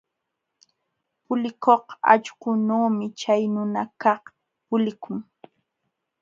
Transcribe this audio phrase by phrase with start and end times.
[1.25, 4.23] Pulikuq allqunuumi chay nunakaq
[4.67, 5.19] pulikun.